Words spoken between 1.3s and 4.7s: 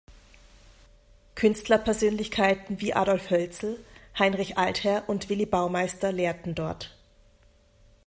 Künstlerpersönlichkeiten wie Adolf Hölzel, Heinrich